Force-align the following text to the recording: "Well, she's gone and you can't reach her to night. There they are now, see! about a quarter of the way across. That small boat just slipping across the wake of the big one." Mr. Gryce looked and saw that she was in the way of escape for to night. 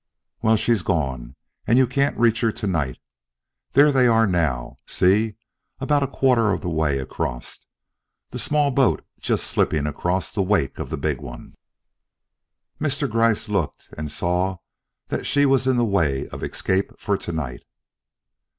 "Well, 0.41 0.55
she's 0.55 0.81
gone 0.81 1.35
and 1.67 1.77
you 1.77 1.85
can't 1.85 2.17
reach 2.17 2.41
her 2.41 2.51
to 2.51 2.65
night. 2.65 2.97
There 3.73 3.91
they 3.91 4.07
are 4.07 4.25
now, 4.25 4.77
see! 4.87 5.35
about 5.77 6.01
a 6.01 6.07
quarter 6.07 6.49
of 6.51 6.61
the 6.61 6.71
way 6.71 6.97
across. 6.97 7.67
That 8.31 8.39
small 8.39 8.71
boat 8.71 9.05
just 9.19 9.45
slipping 9.45 9.85
across 9.85 10.33
the 10.33 10.41
wake 10.41 10.79
of 10.79 10.89
the 10.89 10.97
big 10.97 11.21
one." 11.21 11.55
Mr. 12.79 13.07
Gryce 13.07 13.47
looked 13.47 13.89
and 13.95 14.09
saw 14.11 14.57
that 15.09 15.27
she 15.27 15.45
was 15.45 15.67
in 15.67 15.75
the 15.77 15.85
way 15.85 16.27
of 16.29 16.41
escape 16.43 16.99
for 16.99 17.15
to 17.19 17.31
night. 17.31 17.61